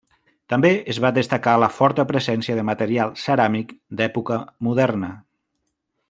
També 0.53 0.69
es 0.93 0.99
va 1.03 1.11
destacar 1.17 1.53
la 1.63 1.67
forta 1.75 2.05
presència 2.13 2.55
de 2.61 2.65
material 2.71 3.13
ceràmic 3.27 3.75
d’època 4.01 4.39
moderna. 4.69 5.11